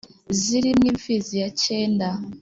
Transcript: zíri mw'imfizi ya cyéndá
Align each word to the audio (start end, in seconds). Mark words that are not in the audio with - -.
zíri 0.41 0.69
mw'imfizi 0.77 1.33
ya 1.41 1.49
cyéndá 1.61 2.09